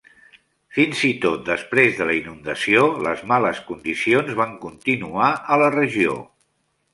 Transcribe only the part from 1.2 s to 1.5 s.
tot